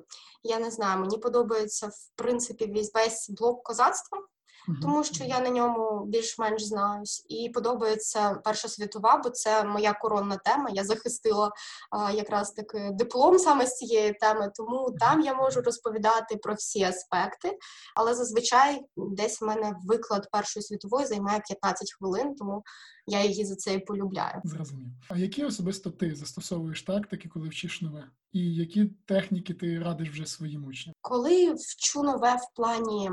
Я 0.42 0.58
не 0.58 0.70
знаю, 0.70 1.00
мені 1.00 1.18
подобається 1.18 1.86
в 1.86 2.10
принципі 2.14 2.90
весь 2.94 3.30
блок 3.30 3.62
козацтва 3.62 4.18
тому 4.82 5.04
що 5.04 5.24
я 5.24 5.40
на 5.40 5.50
ньому 5.50 6.04
більш-менш 6.06 6.64
знаюсь. 6.64 7.26
І 7.28 7.48
подобається 7.48 8.34
Перша 8.44 8.68
світова, 8.68 9.20
бо 9.24 9.30
це 9.30 9.64
моя 9.64 9.92
коронна 9.92 10.36
тема. 10.36 10.70
Я 10.72 10.84
захистила 10.84 11.52
а, 11.90 12.12
якраз 12.12 12.52
таки 12.52 12.90
диплом 12.92 13.38
саме 13.38 13.66
з 13.66 13.76
цієї 13.76 14.12
теми, 14.12 14.50
тому 14.54 14.94
там 15.00 15.20
я 15.20 15.34
можу 15.34 15.60
розповідати 15.60 16.36
про 16.36 16.54
всі 16.54 16.82
аспекти. 16.82 17.58
Але 17.96 18.14
зазвичай 18.14 18.80
десь 18.96 19.40
в 19.40 19.44
мене 19.44 19.76
виклад 19.84 20.28
Першої 20.32 20.62
світової 20.62 21.06
займає 21.06 21.40
15 21.48 21.94
хвилин, 21.98 22.34
тому 22.34 22.62
я 23.06 23.24
її 23.24 23.44
за 23.44 23.56
це 23.56 23.74
і 23.74 23.78
полюбляю. 23.78 24.40
Зрозумів. 24.44 24.88
А 25.08 25.18
які 25.18 25.44
особисто 25.44 25.90
ти 25.90 26.14
застосовуєш 26.14 26.82
тактики, 26.82 27.28
коли 27.28 27.48
вчиш 27.48 27.82
нове? 27.82 28.04
І 28.32 28.54
які 28.54 28.84
техніки 28.84 29.54
ти 29.54 29.78
радиш 29.78 30.10
вже 30.10 30.26
своїм 30.26 30.64
учням? 30.64 30.94
Коли 31.00 31.52
вчу 31.52 32.02
нове 32.02 32.34
в 32.34 32.56
плані 32.56 33.10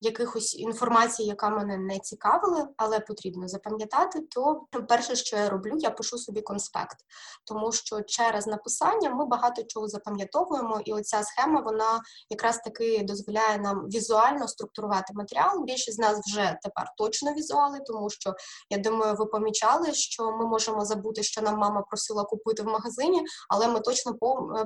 якихось 0.00 0.58
інформації, 0.58 1.28
яка 1.28 1.50
мене 1.50 1.76
не 1.76 1.98
цікавила, 1.98 2.68
але 2.76 3.00
потрібно 3.00 3.48
запам'ятати, 3.48 4.20
то 4.20 4.66
перше, 4.88 5.16
що 5.16 5.36
я 5.36 5.50
роблю, 5.50 5.72
я 5.78 5.90
пишу 5.90 6.18
собі 6.18 6.40
конспект, 6.40 6.96
тому 7.44 7.72
що 7.72 8.02
через 8.02 8.46
написання 8.46 9.10
ми 9.10 9.26
багато 9.26 9.62
чого 9.62 9.88
запам'ятовуємо, 9.88 10.80
і 10.84 10.92
оця 10.92 11.22
схема 11.22 11.60
вона 11.60 12.00
якраз 12.30 12.58
таки 12.58 13.02
дозволяє 13.02 13.58
нам 13.58 13.86
візуально 13.86 14.48
структурувати 14.48 15.12
матеріал. 15.14 15.64
Більшість 15.64 15.96
з 15.96 16.00
нас 16.00 16.20
вже 16.26 16.58
тепер 16.62 16.86
точно 16.96 17.32
візуали, 17.32 17.80
тому 17.86 18.10
що 18.10 18.34
я 18.70 18.78
думаю, 18.78 19.14
ви 19.18 19.26
помічали, 19.26 19.94
що 19.94 20.32
ми 20.32 20.46
можемо 20.46 20.84
забути, 20.84 21.22
що 21.22 21.42
нам 21.42 21.58
мама 21.58 21.82
просила 21.82 22.24
купити 22.24 22.62
в 22.62 22.66
магазині, 22.66 23.22
але 23.48 23.68
ми 23.68 23.80
точно 23.80 24.18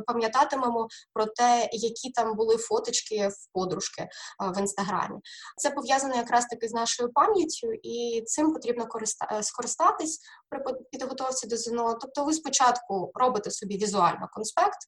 пам'ятатимемо 0.07 0.89
про 1.15 1.27
те, 1.27 1.69
які 1.73 2.11
там 2.11 2.35
були 2.35 2.57
фоточки 2.57 3.29
в 3.29 3.53
подружки 3.53 4.09
в 4.41 4.59
інстаграмі. 4.59 5.21
Це 5.57 5.71
пов'язано 5.71 6.17
якраз 6.17 6.47
таки 6.47 6.69
з 6.69 6.73
нашою 6.73 7.13
пам'яттю, 7.13 7.73
і 7.83 8.23
цим 8.27 8.53
потрібно 8.53 8.89
е, 9.33 9.43
скористатись 9.43 10.21
при 10.49 10.61
підготовці 10.93 11.47
до 11.47 11.57
ЗНО. 11.57 11.95
Тобто, 11.95 12.25
ви 12.25 12.33
спочатку 12.33 13.11
робите 13.15 13.51
собі 13.51 13.77
візуально 13.77 14.29
конспект. 14.33 14.79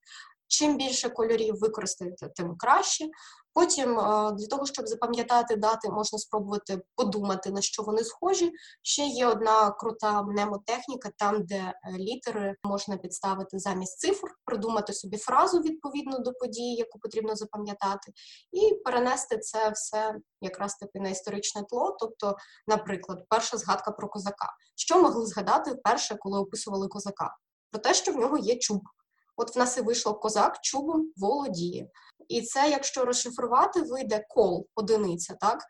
Чим 0.49 0.77
більше 0.77 1.09
кольорів 1.09 1.55
використаєте, 1.61 2.29
тим 2.29 2.57
краще. 2.57 3.09
Потім, 3.57 3.99
е, 3.99 4.33
для 4.33 4.47
того, 4.47 4.67
щоб 4.67 4.87
запам'ятати 4.87 5.57
дати, 5.57 5.91
можна 5.91 6.19
спробувати 6.19 6.83
подумати, 6.95 7.51
на 7.51 7.63
що 7.63 7.83
вони 7.83 8.05
схожі. 8.05 8.53
Ще 8.83 9.03
є 9.03 9.27
одна 9.27 9.71
крута 9.71 10.23
мнемотехніка, 10.23 11.11
там, 11.19 11.47
де 11.47 11.57
е, 11.57 11.93
літери 11.99 12.57
можна 12.65 12.97
підставити 12.97 13.59
замість 13.59 13.99
цифр, 13.99 14.29
придумати 14.45 14.93
собі 14.93 15.17
фразу 15.17 15.61
відповідно 15.61 16.19
до 16.19 16.33
події, 16.33 16.75
яку 16.75 16.99
потрібно 16.99 17.37
запам'ятати, 17.37 18.13
і 18.53 18.75
перенести 18.85 19.39
це 19.39 19.71
все 19.71 20.15
якраз 20.41 20.75
таки 20.75 21.01
на 21.01 21.09
історичне 21.09 21.63
тло. 21.63 21.97
Тобто, 22.01 22.37
наприклад, 22.67 23.25
перша 23.29 23.57
згадка 23.57 23.91
про 23.91 24.09
козака. 24.09 24.53
Що 24.77 25.03
могли 25.03 25.27
згадати 25.27 25.71
вперше, 25.71 26.17
коли 26.21 26.39
описували 26.39 26.89
козака? 26.89 27.37
Про 27.71 27.81
те, 27.81 27.95
що 27.95 28.13
в 28.13 28.17
нього 28.17 28.39
є 28.39 28.57
чуб. 28.57 28.81
От 29.37 29.57
в 29.57 29.59
нас 29.59 29.79
і 29.79 29.81
вийшло 29.81 30.15
козак 30.15 30.59
чубом 30.61 31.13
володіє. 31.17 31.89
І 32.29 32.43
це, 32.43 32.71
якщо 32.71 33.05
розшифрувати, 33.05 33.83
вийде 33.83 34.27
кол 34.29 34.67
одиниця, 34.75 35.35
так 35.41 35.65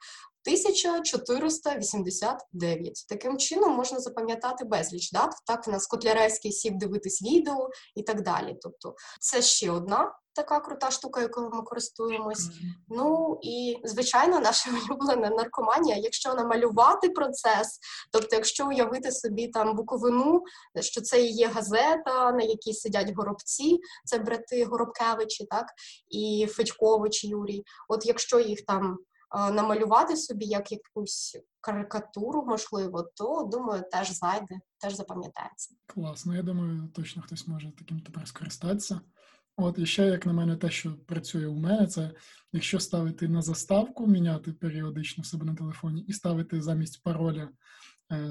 1489. 0.47 3.07
Таким 3.09 3.38
чином 3.38 3.73
можна 3.73 4.00
запам'ятати 4.00 4.65
безліч 4.65 5.12
дат. 5.12 5.33
Так, 5.47 5.69
на 5.69 5.79
Котляревський 5.91 6.53
сів 6.53 6.79
дивитись 6.79 7.23
відео 7.23 7.69
і 7.95 8.03
так 8.03 8.23
далі. 8.23 8.59
Тобто, 8.62 8.95
це 9.21 9.43
ще 9.43 9.71
одна 9.71 10.12
така 10.37 10.61
крута 10.61 10.91
штука, 10.91 11.21
якою 11.21 11.50
ми 11.50 11.62
користуємось. 11.62 12.50
Ну 12.88 13.38
і 13.43 13.76
звичайно, 13.85 14.41
наша 14.41 14.71
улюблена 14.91 15.31
наркоманія. 15.31 15.97
Якщо 15.97 16.35
намалювати 16.35 17.09
процес, 17.09 17.79
тобто, 18.12 18.37
якщо 18.37 18.69
уявити 18.69 19.12
собі 19.12 19.49
там 19.49 19.76
буковину, 19.76 20.43
що 20.81 21.00
це 21.00 21.23
і 21.23 21.33
є 21.33 21.49
газета, 21.49 22.33
на 22.33 22.43
якій 22.43 22.73
сидять 22.73 23.12
горобці, 23.17 23.79
це 24.05 24.19
брати 24.19 24.65
Горобкевичі, 24.65 25.45
так 25.45 25.67
і 26.11 26.47
Федькович 26.50 27.25
Юрій. 27.25 27.62
От 27.88 28.07
якщо 28.07 28.41
їх 28.41 28.65
там 28.67 28.99
намалювати 29.35 30.16
собі 30.16 30.45
як 30.45 30.73
якусь 30.73 31.37
карикатуру, 31.61 32.45
можливо, 32.47 33.11
то 33.14 33.49
думаю, 33.52 33.85
теж 33.92 34.11
зайде, 34.11 34.61
теж 34.78 34.95
запам'ятається. 34.95 35.75
Класно, 35.87 36.37
я 36.37 36.42
думаю, 36.42 36.88
точно 36.95 37.23
хтось 37.23 37.47
може 37.47 37.73
таким 37.78 38.00
тепер 38.00 38.28
скористатися. 38.28 39.00
От 39.56 39.78
і 39.78 39.87
ще, 39.87 40.06
як 40.06 40.26
на 40.26 40.33
мене, 40.33 40.56
те, 40.56 40.71
що 40.71 40.97
працює 41.06 41.47
у 41.47 41.54
мене, 41.54 41.87
це 41.87 42.11
якщо 42.52 42.80
ставити 42.80 43.28
на 43.28 43.42
заставку, 43.42 44.06
міняти 44.06 44.52
періодично 44.52 45.25
себе 45.25 45.47
на 45.47 45.54
телефоні, 45.54 46.00
і 46.00 46.12
ставити 46.12 46.62
замість 46.62 47.02
пароля 47.02 47.49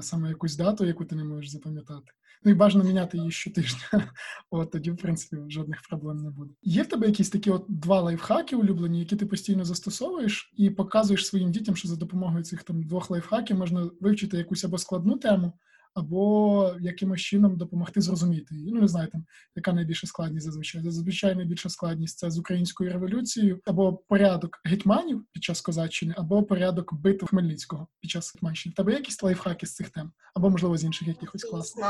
саме 0.00 0.28
якусь 0.28 0.56
дату, 0.56 0.84
яку 0.84 1.04
ти 1.04 1.16
не 1.16 1.24
можеш 1.24 1.50
запам'ятати. 1.50 2.12
Ну 2.44 2.52
і 2.52 2.54
бажано 2.54 2.84
міняти 2.84 3.18
її 3.18 3.30
щотижня. 3.30 3.80
От 4.50 4.70
тоді, 4.70 4.90
в 4.90 4.96
принципі, 4.96 5.36
жодних 5.48 5.82
проблем 5.88 6.16
не 6.16 6.30
буде. 6.30 6.54
Є 6.62 6.82
в 6.82 6.86
тебе 6.86 7.06
якісь 7.06 7.30
такі 7.30 7.50
от 7.50 7.64
два 7.68 8.00
лайфхаки 8.00 8.56
улюблені, 8.56 8.98
які 8.98 9.16
ти 9.16 9.26
постійно 9.26 9.64
застосовуєш, 9.64 10.52
і 10.56 10.70
показуєш 10.70 11.26
своїм 11.26 11.50
дітям, 11.50 11.76
що 11.76 11.88
за 11.88 11.96
допомогою 11.96 12.44
цих 12.44 12.62
там 12.62 12.82
двох 12.82 13.10
лайфхаків 13.10 13.58
можна 13.58 13.90
вивчити 14.00 14.36
якусь 14.36 14.64
або 14.64 14.78
складну 14.78 15.18
тему, 15.18 15.52
або 15.96 16.74
якимось 16.80 17.20
чином 17.20 17.56
допомогти 17.56 18.00
зрозуміти 18.00 18.54
її. 18.54 18.72
Ну, 18.72 18.80
не 18.80 18.88
знаю, 18.88 19.08
там, 19.12 19.24
яка 19.56 19.72
найбільша 19.72 20.06
складність 20.06 20.46
зазвичай. 20.46 20.82
Зазвичай 20.82 21.34
найбільша 21.34 21.68
складність 21.68 22.18
це 22.18 22.30
з 22.30 22.38
українською 22.38 22.92
революцією, 22.92 23.60
або 23.64 23.92
порядок 23.92 24.60
гетьманів 24.64 25.24
під 25.32 25.44
час 25.44 25.60
козаччини, 25.60 26.14
або 26.16 26.42
порядок 26.42 26.94
битв 26.94 27.26
Хмельницького 27.26 27.88
під 28.00 28.10
час 28.10 28.34
Гетьманщини. 28.34 28.74
Тебе 28.76 28.92
якісь 28.92 29.22
лайфхаки 29.22 29.66
з 29.66 29.74
цих 29.74 29.90
тем, 29.90 30.12
або 30.34 30.50
можливо 30.50 30.76
з 30.76 30.84
інших 30.84 31.08
якихось 31.08 31.44
класних? 31.44 31.84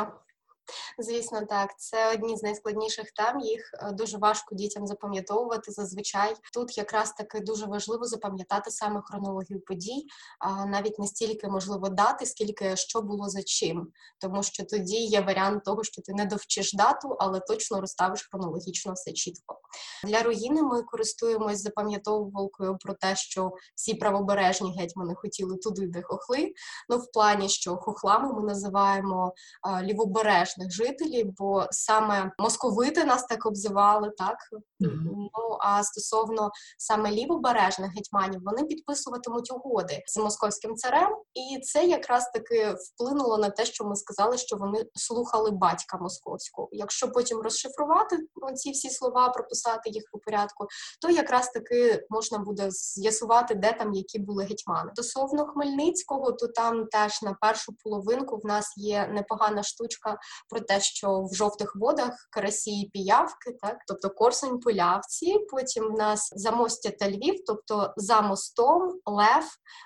Звісно, 0.99 1.47
так 1.49 1.79
це 1.79 2.13
одні 2.13 2.37
з 2.37 2.43
найскладніших 2.43 3.11
тем. 3.11 3.41
Їх 3.41 3.71
е, 3.75 3.93
дуже 3.93 4.19
важко 4.19 4.55
дітям 4.55 4.87
запам'ятовувати. 4.87 5.73
Зазвичай 5.73 6.35
тут 6.53 6.79
якраз 6.79 7.13
таки 7.13 7.41
дуже 7.41 7.67
важливо 7.67 8.05
запам'ятати 8.05 8.71
саме 8.71 9.03
хронологію 9.05 9.61
подій, 9.61 10.07
а 10.39 10.67
навіть 10.67 10.99
не 10.99 11.07
стільки 11.07 11.49
можливо 11.49 11.89
дати, 11.89 12.27
скільки 12.27 12.77
що 12.77 13.03
було 13.03 13.29
за 13.29 13.43
чим, 13.43 13.89
тому 14.21 14.43
що 14.43 14.65
тоді 14.65 14.97
є 14.97 15.21
варіант 15.21 15.65
того, 15.65 15.85
що 15.85 16.03
ти 16.03 16.13
не 16.13 16.25
довчиш 16.25 16.73
дату, 16.73 17.17
але 17.19 17.41
точно 17.41 17.81
розставиш 17.81 18.29
хронологічно 18.31 18.93
все 18.93 19.13
чітко. 19.13 19.61
Для 20.05 20.23
руїни 20.23 20.63
ми 20.63 20.83
користуємось 20.83 21.63
запам'ятовувалкою 21.63 22.79
про 22.81 22.95
те, 22.95 23.17
що 23.17 23.53
всі 23.75 23.95
правобережні 23.95 24.77
гетьмани 24.79 25.15
хотіли 25.15 25.57
туди, 25.57 25.87
де 25.87 26.03
хохли. 26.03 26.53
Ну 26.89 26.99
в 26.99 27.13
плані, 27.13 27.49
що 27.49 27.77
хохлами 27.77 28.33
ми 28.33 28.43
називаємо 28.43 29.35
лівобережні 29.83 30.56
пересічних 30.57 30.73
жителів, 30.73 31.35
бо 31.39 31.67
саме 31.71 32.33
московити 32.39 33.05
нас 33.05 33.27
так 33.27 33.47
обзивали, 33.47 34.11
так 34.19 34.37
mm-hmm. 34.53 35.05
ну 35.05 35.59
а 35.61 35.83
стосовно 35.83 36.51
саме 36.79 37.11
лівобережних 37.11 37.91
гетьманів, 37.95 38.41
вони 38.45 38.65
підписуватимуть 38.65 39.53
угоди 39.53 40.03
з 40.07 40.17
московським 40.17 40.77
царем, 40.77 41.17
і 41.35 41.61
це 41.61 41.85
якраз 41.85 42.31
таки 42.35 42.75
вплинуло 42.79 43.39
на 43.39 43.51
те, 43.51 43.65
що 43.65 43.85
ми 43.85 43.97
сказали, 43.97 44.39
що 44.39 44.57
вони 44.57 44.87
слухали 44.95 45.51
батька 45.51 45.99
московського. 45.99 46.69
Якщо 46.73 47.11
потім 47.11 47.39
розшифрувати 47.39 48.19
ці 48.55 48.71
всі 48.71 48.91
слова, 48.91 49.29
прописати 49.29 49.91
їх 49.91 50.05
по 50.13 50.19
порядку, 50.19 50.67
то 51.01 51.11
якраз 51.11 51.51
таки 51.51 52.07
можна 52.11 52.39
буде 52.39 52.71
з'ясувати, 52.71 53.55
де 53.55 53.73
там 53.73 53.93
які 53.93 54.19
були 54.19 54.45
гетьмани. 54.45 54.91
Стосовно 54.95 55.47
Хмельницького, 55.47 56.33
то 56.33 56.49
там 56.49 56.87
теж 56.87 57.23
на 57.23 57.35
першу 57.35 57.73
половинку 57.85 58.37
в 58.37 58.47
нас 58.47 58.75
є 58.77 59.07
непогана 59.07 59.63
штучка 59.63 60.19
про 60.49 60.61
те, 60.61 60.81
що 60.81 61.23
в 61.23 61.35
жовтих 61.35 61.77
водах 61.77 62.29
карасі 62.31 62.81
і 62.81 62.91
піявки, 62.91 63.57
так 63.63 63.79
тобто 63.89 64.11
Корсунь 64.11 64.61
полявці. 64.61 65.39
Потім 65.51 65.85
в 65.85 65.99
нас 65.99 66.33
замостя 66.37 66.91
та 66.91 67.11
Львів, 67.11 67.35
тобто 67.47 67.95
за 67.97 68.21
мостом 68.21 69.01
Лев. 69.07 69.45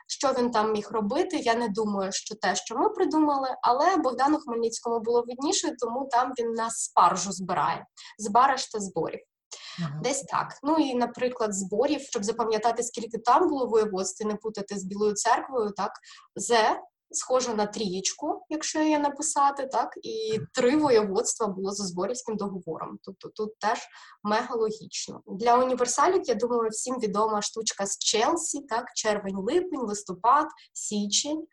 Що 0.09 0.33
він 0.39 0.51
там 0.51 0.73
міг 0.73 0.89
робити? 0.91 1.37
Я 1.37 1.55
не 1.55 1.69
думаю, 1.69 2.13
що 2.13 2.35
те, 2.35 2.57
що 2.57 2.77
ми 2.77 2.89
придумали, 2.89 3.49
але 3.63 3.97
Богдану 3.97 4.39
Хмельницькому 4.39 5.01
було 5.01 5.25
видніше, 5.27 5.77
тому 5.79 6.09
там 6.11 6.33
він 6.39 6.53
нас 6.53 6.85
спаржу 6.85 7.33
збирає 7.33 7.87
з 8.19 8.29
бараш 8.29 8.67
та 8.67 8.81
зборів. 8.81 9.21
Ага. 9.79 10.01
Десь 10.03 10.23
так. 10.23 10.59
Ну 10.63 10.77
і, 10.77 10.95
наприклад, 10.95 11.55
зборів, 11.55 12.01
щоб 12.01 12.25
запам'ятати, 12.25 12.83
скільки 12.83 13.19
там 13.19 13.49
було 13.49 13.67
воєводств, 13.67 14.27
не 14.27 14.35
путати 14.35 14.79
з 14.79 14.85
Білою 14.85 15.15
церквою, 15.15 15.71
так, 15.71 15.93
Зе 16.37 16.81
схоже 17.13 17.55
на 17.55 17.67
трієчку, 17.67 18.43
якщо 18.49 18.81
її 18.81 18.99
написати, 18.99 19.67
так 19.67 19.99
і 20.03 20.41
три 20.55 20.77
воєводства 20.77 21.47
було 21.47 21.73
за 21.73 21.85
зборівським 21.85 22.37
договором. 22.37 22.99
Тобто 23.03 23.29
тут 23.29 23.59
теж 23.59 23.79
мега 24.23 24.55
логічно. 24.55 25.21
Для 25.27 25.59
універсалів, 25.59 26.23
я 26.25 26.35
думаю, 26.35 26.71
всім 26.71 26.99
відома 26.99 27.43
штучка 27.43 27.87
з 27.87 27.99
Челсі, 27.99 28.61
так, 28.61 28.85
червень-липень, 28.95 29.81
листопад, 29.81 30.47
січень 30.73 31.47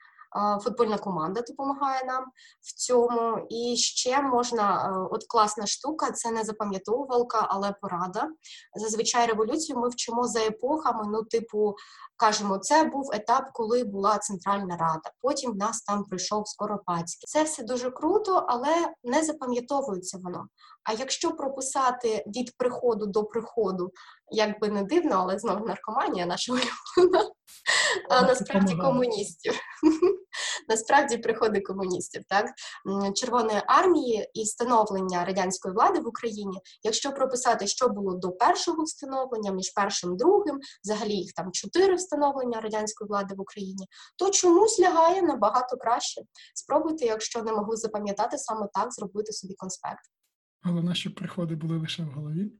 футбольна 0.64 0.98
команда 0.98 1.42
допомагає 1.42 2.04
нам 2.06 2.26
в 2.62 2.74
цьому. 2.76 3.48
І 3.50 3.76
ще 3.78 4.22
можна, 4.22 4.86
е, 4.86 5.08
от 5.12 5.24
класна 5.28 5.68
штука, 5.68 6.12
це 6.12 6.32
не 6.32 6.44
запам'ятовувалка, 6.44 7.48
але 7.50 7.76
порада. 7.82 8.30
Зазвичай 8.76 9.28
революцію 9.28 9.80
ми 9.80 9.90
вчимо 9.90 10.28
за 10.28 10.40
епохами. 10.40 11.04
Ну, 11.08 11.24
типу, 11.24 11.76
кажемо, 12.18 12.58
це 12.58 12.84
був 12.84 13.10
етап, 13.14 13.50
коли 13.54 13.84
була 13.84 14.18
Центральна 14.18 14.78
Рада. 14.78 15.12
Потім 15.22 15.52
в 15.52 15.58
нас 15.58 15.82
там 15.82 16.04
прийшов 16.04 16.48
Скоропадський. 16.48 17.26
Це 17.28 17.44
все 17.44 17.64
дуже 17.64 17.92
круто, 17.92 18.46
але 18.48 18.94
не 19.04 19.24
запам'ятовується 19.24 20.18
воно. 20.24 20.48
А 20.84 20.94
якщо 20.94 21.32
прописати 21.32 22.24
від 22.28 22.58
приходу 22.58 23.06
до 23.06 23.24
приходу, 23.24 23.92
як 24.32 24.60
би 24.62 24.68
не 24.68 24.84
дивно, 24.84 25.16
але 25.16 25.40
знову 25.40 25.66
наркоманія 25.66 26.26
наша 26.26 26.54
улюблена, 26.54 27.30
а 28.10 28.22
насправді 28.22 28.76
комуністів. 28.76 29.54
Насправді 30.68 31.18
приходи 31.18 31.62
комуністів, 31.62 32.24
так 32.28 32.46
Червоної 33.16 33.62
армії 33.68 34.30
і 34.34 34.44
встановлення 34.44 35.26
радянської 35.26 35.74
влади 35.74 36.00
в 36.00 36.08
Україні. 36.08 36.60
Якщо 36.84 37.12
прописати, 37.12 37.68
що 37.68 37.90
було 37.90 38.14
до 38.14 38.32
першого 38.32 38.84
встановлення, 38.84 39.52
між 39.52 39.70
першим 39.70 40.14
і 40.14 40.18
другим, 40.18 40.60
взагалі 40.84 41.14
їх 41.14 41.34
там 41.34 41.52
чотири 41.52 41.96
встановлення 41.96 42.62
радянської 42.62 43.08
влади 43.08 43.36
в 43.36 43.42
Україні, 43.42 43.88
то 44.18 44.30
чомусь 44.30 44.80
лягає 44.80 45.22
набагато 45.22 45.78
краще. 45.78 46.22
Спробуйте, 46.56 47.06
якщо 47.06 47.42
не 47.42 47.52
могли 47.52 47.76
запам'ятати 47.76 48.38
саме 48.38 48.68
так, 48.74 48.94
зробити 48.94 49.32
собі 49.32 49.54
конспект. 49.54 50.06
Головне, 50.64 50.96
щоб 50.96 51.16
приходи 51.16 51.56
були 51.56 51.78
лише 51.78 52.04
в 52.04 52.12
голові. 52.12 52.52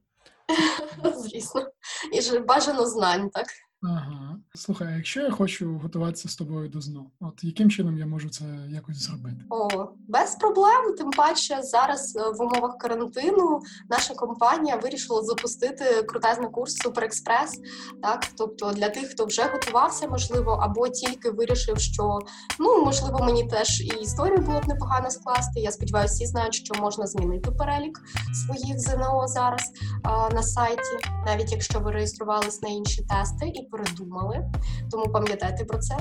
Звісно, 1.16 1.66
і 2.12 2.20
ж 2.20 2.40
бажано 2.40 2.86
знань, 2.86 3.30
так. 3.30 3.46
Ага. 3.82 4.36
Слухай, 4.54 4.88
а 4.88 4.96
якщо 4.96 5.20
я 5.20 5.30
хочу 5.30 5.78
готуватися 5.82 6.28
з 6.28 6.36
тобою 6.36 6.68
до 6.68 6.80
ЗНО, 6.80 7.10
от 7.20 7.44
яким 7.44 7.70
чином 7.70 7.98
я 7.98 8.06
можу 8.06 8.28
це 8.28 8.44
якось 8.68 8.96
зробити? 8.96 9.36
О, 9.50 9.86
без 10.08 10.34
проблем. 10.34 10.94
Тим 10.98 11.10
паче 11.10 11.62
зараз 11.62 12.16
е, 12.16 12.30
в 12.30 12.42
умовах 12.42 12.78
карантину 12.78 13.60
наша 13.90 14.14
компанія 14.14 14.76
вирішила 14.76 15.22
запустити 15.22 16.02
крутезний 16.02 16.50
курс 16.50 16.76
Суперекспрес. 16.76 17.60
Так, 18.02 18.26
тобто 18.38 18.72
для 18.72 18.88
тих, 18.88 19.08
хто 19.08 19.26
вже 19.26 19.42
готувався, 19.42 20.08
можливо, 20.08 20.52
або 20.62 20.88
тільки 20.88 21.30
вирішив, 21.30 21.78
що 21.78 22.18
ну 22.58 22.84
можливо 22.84 23.18
мені 23.18 23.48
теж 23.48 23.80
і 23.80 24.02
історію 24.02 24.38
було 24.38 24.60
б 24.60 24.68
непогано 24.68 25.10
скласти. 25.10 25.60
Я 25.60 25.70
сподіваюся, 25.70 26.14
всі 26.14 26.26
знають, 26.26 26.54
що 26.54 26.74
можна 26.80 27.06
змінити 27.06 27.50
перелік 27.50 28.00
своїх 28.46 28.80
ЗНО 28.80 29.26
зараз 29.28 29.72
а, 30.02 30.28
на 30.28 30.42
сайті, 30.42 31.06
навіть 31.26 31.52
якщо 31.52 31.80
ви 31.80 31.92
реєструвались 31.92 32.62
на 32.62 32.68
інші 32.68 33.02
тести 33.02 33.46
і 33.54 33.67
передумали, 33.70 34.50
тому 34.90 35.12
пам'ятайте 35.12 35.64
про 35.64 35.78
це. 35.78 35.96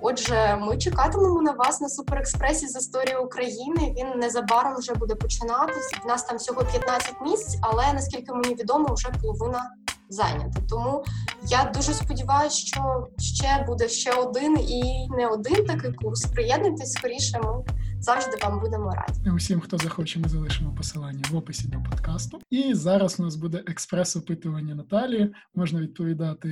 Отже, 0.00 0.58
ми 0.60 0.78
чекатимемо 0.78 1.42
на 1.42 1.52
вас 1.52 1.80
на 1.80 1.88
суперекспресі 1.88 2.68
з 2.68 2.76
історії 2.76 3.16
України. 3.16 3.94
Він 3.98 4.20
незабаром 4.20 4.76
вже 4.76 4.94
буде 4.94 5.14
починатись. 5.14 5.94
У 6.04 6.08
нас 6.08 6.24
там 6.24 6.36
всього 6.36 6.64
15 6.64 7.14
місць, 7.22 7.58
але 7.60 7.92
наскільки 7.92 8.32
мені 8.32 8.54
відомо, 8.54 8.94
вже 8.94 9.08
половина 9.22 9.70
зайняте. 10.12 10.60
Тому 10.68 11.04
я 11.48 11.72
дуже 11.74 11.94
сподіваюся, 11.94 12.56
що 12.56 13.08
ще 13.18 13.64
буде 13.66 13.88
ще 13.88 14.12
один 14.12 14.58
і 14.58 15.08
не 15.10 15.26
один 15.26 15.64
такий 15.64 15.92
курс. 15.92 16.26
Приєднуйтесь 16.26 16.92
скоріше. 16.92 17.38
Ми 17.38 17.64
завжди 18.00 18.36
вам 18.42 18.60
будемо 18.60 18.90
раді. 18.90 19.30
Усім, 19.30 19.60
хто 19.60 19.78
захоче, 19.78 20.18
ми 20.18 20.28
залишимо 20.28 20.74
посилання 20.74 21.22
в 21.30 21.36
описі 21.36 21.68
до 21.68 21.78
подкасту. 21.90 22.38
І 22.50 22.74
зараз 22.74 23.20
у 23.20 23.22
нас 23.22 23.36
буде 23.36 23.64
експрес-опитування 23.66 24.74
Наталі. 24.74 25.34
Можна 25.54 25.80
відповідати 25.80 26.48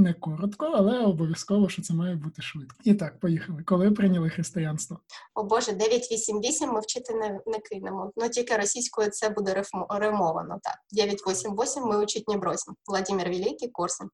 не 0.00 0.14
коротко, 0.14 0.72
але 0.74 0.98
обов'язково, 0.98 1.68
що 1.68 1.82
це 1.82 1.94
має 1.94 2.14
бути 2.14 2.42
швидко. 2.42 2.76
І 2.84 2.94
так, 2.94 3.20
поїхали. 3.20 3.62
Коли 3.62 3.90
прийняли 3.90 4.30
християнство? 4.30 4.98
О 5.34 5.42
Боже, 5.44 5.72
988 5.72 6.70
ми 6.70 6.80
вчити 6.80 7.14
не, 7.14 7.40
не 7.46 7.58
кинемо. 7.58 8.12
Ну 8.16 8.28
тільки 8.28 8.56
російською 8.56 9.10
це 9.10 9.28
буде 9.28 9.54
рифмо, 9.54 9.86
римовано. 9.90 10.58
Так, 10.62 10.78
988 10.92 11.82
ми 11.82 12.02
учить 12.02 12.28
не 12.28 12.36
бросимо. 12.36 12.76
Владимир 12.86 13.28
Великий, 13.28 13.68
Корсун. 13.68 14.08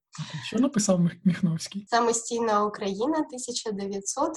Що 0.45 0.59
написав 0.59 1.01
Міхновський? 1.25 1.87
Самостійна 1.91 2.65
Україна, 2.65 3.19
1900 3.19 4.31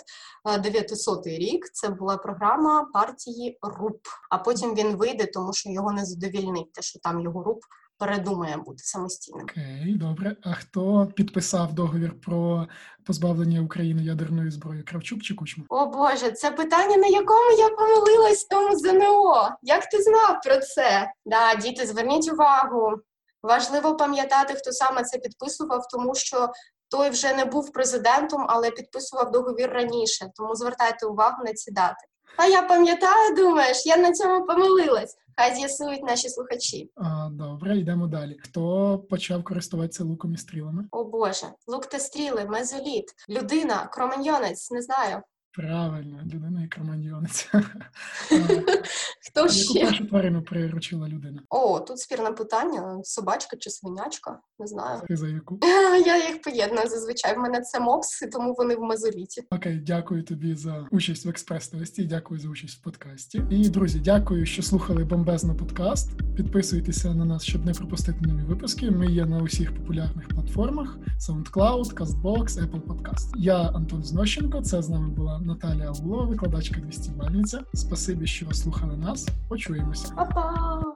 е, 0.50 0.60
900 0.60 1.28
рік. 1.28 1.70
Це 1.74 1.90
була 1.90 2.18
програма 2.18 2.90
партії 2.94 3.58
РУП. 3.62 4.02
А 4.30 4.38
потім 4.38 4.76
він 4.76 4.96
вийде, 4.96 5.26
тому 5.26 5.54
що 5.54 5.70
його 5.70 5.92
не 5.92 6.06
задовільнить, 6.06 6.74
те, 6.74 6.82
що 6.82 7.00
там 7.00 7.22
його 7.22 7.44
РУП 7.44 7.60
передумає 8.00 8.58
бути 8.58 8.84
самостійним. 8.84 9.44
Окей, 9.44 9.96
добре. 10.00 10.36
А 10.44 10.54
хто 10.54 11.12
підписав 11.16 11.74
договір 11.74 12.22
про 12.22 12.68
позбавлення 13.06 13.62
України 13.62 14.04
ядерної 14.04 14.52
зброї? 14.52 14.84
Кравчук 14.84 15.22
чи 15.22 15.36
Кучма? 15.36 15.66
О 15.70 15.86
Боже, 15.86 16.32
це 16.32 16.52
питання, 16.52 16.98
на 16.98 17.08
якому 17.08 17.52
я 17.58 17.70
помилилась 17.70 18.46
в 18.46 18.48
тому 18.48 18.76
ЗНО. 18.76 19.58
Як 19.62 19.90
ти 19.90 20.02
знав 20.02 20.42
про 20.46 20.58
це? 20.58 21.12
Да, 21.26 21.56
діти, 21.56 21.86
зверніть 21.86 22.32
увагу. 22.34 22.98
Важливо 23.44 23.98
пам'ятати, 23.98 24.54
хто 24.54 24.72
саме 24.72 25.04
це 25.04 25.18
підписував, 25.18 25.88
тому 25.92 26.16
що 26.16 26.50
той 26.90 27.10
вже 27.10 27.34
не 27.34 27.46
був 27.46 27.72
президентом, 27.72 28.46
але 28.50 28.72
підписував 28.72 29.32
договір 29.32 29.70
раніше. 29.70 30.30
Тому 30.36 30.56
звертайте 30.56 31.06
увагу 31.06 31.44
на 31.46 31.54
ці 31.54 31.72
дати. 31.72 32.06
А 32.38 32.46
я 32.46 32.62
пам'ятаю, 32.62 33.36
думаєш, 33.36 33.86
я 33.86 33.98
на 33.98 34.12
цьому 34.12 34.46
помилилась. 34.46 35.18
Хай 35.38 35.56
з'ясують 35.56 36.04
наші 36.04 36.30
слухачі. 36.30 36.92
А, 36.96 37.30
добре, 37.32 37.78
йдемо 37.78 38.08
далі. 38.08 38.38
Хто 38.44 38.98
почав 39.10 39.44
користуватися 39.44 40.04
луком 40.04 40.34
і 40.34 40.38
стрілами? 40.38 40.86
О 40.92 41.04
Боже, 41.04 41.48
лук 41.68 41.86
та 41.86 42.00
стріли, 42.00 42.46
мезоліт, 42.46 43.06
людина, 43.30 43.90
кроманьйонець, 43.92 44.72
не 44.72 44.82
знаю. 44.82 45.22
Правильно, 45.60 46.20
людина 46.34 46.64
і 46.64 46.68
кроманьйонець. 46.68 47.50
Хто 49.28 49.42
Яку 49.42 49.50
ще? 49.50 49.86
першу 49.86 50.06
тварину 50.06 50.42
приручила 50.42 51.08
людина? 51.08 51.42
О, 51.50 51.80
тут 51.80 52.00
спірне 52.00 52.32
питання: 52.32 53.00
собачка 53.04 53.58
чи 53.58 53.70
свинячка? 53.70 54.40
Не 54.60 54.68
знаю. 54.68 55.02
Ти 55.08 55.18
за 55.18 55.28
яку? 55.28 55.60
Я 56.06 56.28
їх 56.28 56.42
поєдную 56.42 56.90
зазвичай. 56.90 57.36
В 57.36 57.40
мене 57.40 57.62
це 57.62 57.80
мопс, 57.80 58.22
і 58.22 58.28
тому 58.28 58.56
вони 58.58 58.76
в 58.76 58.82
мезоліті. 58.82 59.44
Окей, 59.52 59.80
дякую 59.80 60.24
тобі 60.24 60.56
за 60.56 60.88
участь 60.92 61.26
в 61.26 61.30
експрес-тесті, 61.30 62.08
дякую 62.08 62.40
за 62.40 62.50
участь 62.50 62.80
в 62.80 62.84
подкасті. 62.84 63.44
І 63.50 63.70
друзі, 63.70 64.00
дякую, 64.00 64.46
що 64.46 64.64
слухали 64.64 65.04
бомбезно 65.04 65.56
подкаст. 65.56 66.10
Підписуйтеся 66.36 67.14
на 67.14 67.26
нас, 67.26 67.44
щоб 67.44 67.66
не 67.66 67.74
пропустити 67.74 68.20
нові 68.22 68.44
випуски. 68.44 68.92
Ми 68.92 69.08
є 69.08 69.26
на 69.26 69.42
усіх 69.42 69.76
популярних 69.76 70.28
платформах: 70.28 70.98
SoundCloud, 71.20 71.94
CastBox, 71.94 72.46
Apple 72.46 72.82
Podcast. 72.82 73.32
Я 73.36 73.58
Антон 73.58 74.04
Знощенко. 74.04 74.62
Це 74.62 74.82
з 74.82 74.90
нами 74.90 75.10
була 75.10 75.40
Наталія 75.50 75.88
Аулова, 75.88 76.24
викладачка 76.24 76.80
200 76.80 77.12
бальниця. 77.12 77.60
Спасибі, 77.74 78.28
що 78.28 78.54
слухали 78.54 78.98
нас. 78.98 79.28
Почуємося. 79.48 80.14
Па-па! 80.16 80.96